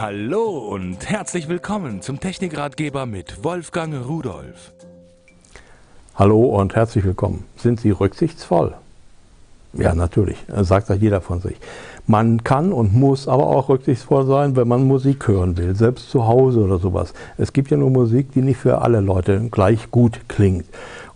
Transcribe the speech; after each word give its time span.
Hallo 0.00 0.58
und 0.58 1.10
herzlich 1.10 1.48
willkommen 1.48 2.02
zum 2.02 2.20
Technikratgeber 2.20 3.04
mit 3.04 3.42
Wolfgang 3.42 4.06
Rudolf. 4.06 4.72
Hallo 6.14 6.40
und 6.40 6.76
herzlich 6.76 7.02
willkommen. 7.02 7.46
Sind 7.56 7.80
Sie 7.80 7.90
rücksichtsvoll? 7.90 8.74
Ja, 9.72 9.96
natürlich, 9.96 10.36
sagt 10.46 10.88
das 10.88 11.00
jeder 11.00 11.20
von 11.20 11.40
sich. 11.40 11.56
Man 12.06 12.44
kann 12.44 12.72
und 12.72 12.94
muss 12.94 13.26
aber 13.26 13.48
auch 13.48 13.68
rücksichtsvoll 13.68 14.24
sein, 14.24 14.54
wenn 14.54 14.68
man 14.68 14.86
Musik 14.86 15.26
hören 15.26 15.56
will, 15.56 15.74
selbst 15.74 16.10
zu 16.10 16.28
Hause 16.28 16.60
oder 16.60 16.78
sowas. 16.78 17.12
Es 17.36 17.52
gibt 17.52 17.72
ja 17.72 17.76
nur 17.76 17.90
Musik, 17.90 18.30
die 18.30 18.42
nicht 18.42 18.58
für 18.58 18.82
alle 18.82 19.00
Leute 19.00 19.48
gleich 19.50 19.90
gut 19.90 20.20
klingt. 20.28 20.66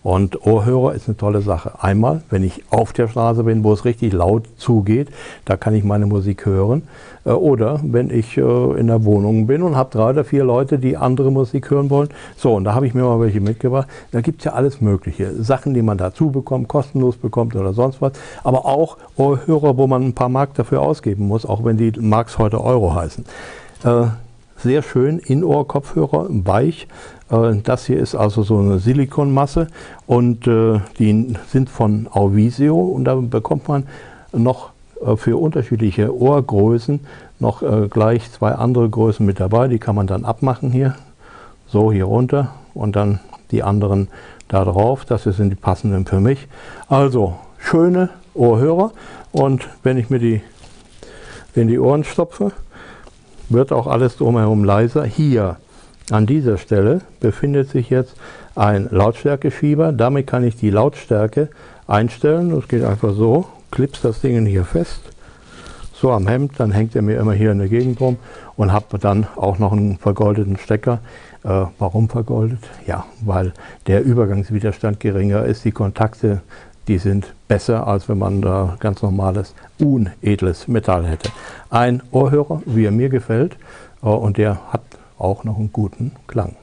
Und 0.03 0.45
Ohrhörer 0.45 0.93
ist 0.93 1.07
eine 1.07 1.15
tolle 1.15 1.41
Sache. 1.41 1.81
Einmal, 1.81 2.21
wenn 2.29 2.43
ich 2.43 2.63
auf 2.69 2.91
der 2.91 3.07
Straße 3.07 3.43
bin, 3.43 3.63
wo 3.63 3.71
es 3.71 3.85
richtig 3.85 4.11
laut 4.11 4.43
zugeht, 4.57 5.07
da 5.45 5.55
kann 5.55 5.73
ich 5.73 5.85
meine 5.85 6.05
Musik 6.05 6.45
hören. 6.45 6.83
Äh, 7.25 7.31
oder 7.31 7.79
wenn 7.83 8.09
ich 8.09 8.37
äh, 8.37 8.41
in 8.41 8.87
der 8.87 9.05
Wohnung 9.05 9.47
bin 9.47 9.63
und 9.63 9.77
habe 9.77 9.91
drei 9.91 10.09
oder 10.09 10.25
vier 10.25 10.43
Leute, 10.43 10.77
die 10.77 10.97
andere 10.97 11.31
Musik 11.31 11.71
hören 11.71 11.89
wollen. 11.89 12.09
So, 12.35 12.53
und 12.53 12.65
da 12.65 12.75
habe 12.75 12.85
ich 12.85 12.93
mir 12.93 13.03
mal 13.03 13.21
welche 13.21 13.39
mitgebracht. 13.39 13.87
Da 14.11 14.19
gibt 14.19 14.41
es 14.41 14.45
ja 14.45 14.53
alles 14.53 14.81
Mögliche. 14.81 15.41
Sachen, 15.41 15.73
die 15.73 15.81
man 15.81 15.97
dazu 15.97 16.31
bekommt, 16.31 16.67
kostenlos 16.67 17.15
bekommt 17.15 17.55
oder 17.55 17.73
sonst 17.73 18.01
was. 18.01 18.11
Aber 18.43 18.65
auch 18.65 18.97
Ohrhörer, 19.15 19.77
wo 19.77 19.87
man 19.87 20.03
ein 20.03 20.13
paar 20.13 20.29
Mark 20.29 20.53
dafür 20.55 20.81
ausgeben 20.81 21.27
muss, 21.27 21.45
auch 21.45 21.63
wenn 21.63 21.77
die 21.77 21.91
Marks 21.99 22.37
heute 22.37 22.61
Euro 22.61 22.93
heißen. 22.93 23.23
Sehr 24.63 24.81
schön, 24.81 25.19
In-Ohr-Kopfhörer, 25.19 26.27
weich. 26.29 26.87
Äh, 27.29 27.57
das 27.63 27.85
hier 27.85 27.99
ist 27.99 28.15
also 28.15 28.43
so 28.43 28.59
eine 28.59 28.79
Silikonmasse 28.79 29.67
und 30.07 30.47
äh, 30.47 30.79
die 30.97 31.35
sind 31.49 31.69
von 31.69 32.07
Auvisio 32.09 32.79
und 32.79 33.03
da 33.03 33.15
bekommt 33.15 33.67
man 33.67 33.87
noch 34.31 34.69
äh, 35.05 35.17
für 35.17 35.35
unterschiedliche 35.35 36.17
Ohrgrößen 36.17 37.01
noch 37.39 37.61
gleich 37.89 38.31
zwei 38.31 38.53
andere 38.53 38.89
Größen 38.89 39.25
mit 39.25 39.41
dabei. 39.41 39.67
Die 39.67 39.79
kann 39.79 39.95
man 39.95 40.07
dann 40.07 40.23
abmachen 40.23 40.71
hier, 40.71 40.95
so 41.67 41.91
hier 41.91 42.05
runter 42.05 42.53
und 42.73 42.95
dann 42.95 43.19
die 43.51 43.63
anderen 43.63 44.07
da 44.47 44.63
drauf. 44.63 45.03
Das 45.03 45.23
sind 45.23 45.49
die 45.49 45.55
passenden 45.55 46.05
für 46.05 46.21
mich. 46.21 46.47
Also 46.87 47.35
schöne 47.57 48.11
Ohrhörer 48.33 48.93
und 49.33 49.67
wenn 49.83 49.97
ich 49.97 50.09
mir 50.09 50.19
die 50.19 50.41
in 51.53 51.67
die 51.67 51.79
Ohren 51.79 52.05
stopfe, 52.05 52.53
wird 53.49 53.71
auch 53.71 53.87
alles 53.87 54.17
drumherum 54.17 54.63
leiser. 54.63 55.03
Hier 55.05 55.57
an 56.11 56.25
dieser 56.25 56.57
Stelle 56.57 57.01
befindet 57.19 57.69
sich 57.69 57.89
jetzt 57.89 58.15
ein 58.55 58.87
Lautstärkeschieber. 58.91 59.91
Damit 59.91 60.27
kann 60.27 60.43
ich 60.43 60.55
die 60.55 60.69
Lautstärke 60.69 61.49
einstellen. 61.87 62.49
Das 62.49 62.67
geht 62.67 62.83
einfach 62.83 63.13
so. 63.13 63.45
Clips 63.71 64.01
das 64.01 64.21
Ding 64.21 64.45
hier 64.45 64.65
fest. 64.65 65.01
So 65.93 66.11
am 66.11 66.27
Hemd, 66.27 66.59
dann 66.59 66.71
hängt 66.71 66.95
er 66.95 67.01
mir 67.01 67.17
immer 67.17 67.33
hier 67.33 67.51
in 67.51 67.59
der 67.59 67.69
Gegend 67.69 68.01
rum 68.01 68.17
und 68.57 68.73
habe 68.73 68.99
dann 68.99 69.25
auch 69.37 69.57
noch 69.57 69.71
einen 69.71 69.97
vergoldeten 69.97 70.57
Stecker. 70.57 70.99
Äh, 71.43 71.65
warum 71.79 72.09
vergoldet? 72.09 72.59
Ja, 72.85 73.05
weil 73.21 73.53
der 73.87 74.03
Übergangswiderstand 74.03 74.99
geringer 74.99 75.45
ist. 75.45 75.63
Die 75.63 75.71
Kontakte, 75.71 76.41
die 76.87 76.97
sind 76.97 77.33
besser, 77.47 77.87
als 77.87 78.09
wenn 78.09 78.17
man 78.17 78.41
da 78.41 78.75
ganz 78.79 79.01
normales, 79.01 79.53
unedles 79.79 80.67
Metall 80.67 81.05
hätte. 81.05 81.29
Ein 81.69 82.01
Ohrhörer, 82.11 82.61
wie 82.65 82.85
er 82.85 82.91
mir 82.91 83.09
gefällt, 83.09 83.57
äh, 84.01 84.07
und 84.07 84.37
der 84.37 84.71
hat 84.71 84.81
auch 85.17 85.43
noch 85.43 85.57
einen 85.57 85.71
guten 85.71 86.11
Klang. 86.27 86.55